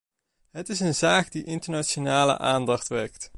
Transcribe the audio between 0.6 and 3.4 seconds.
is een zaak die internationale aandacht wekt.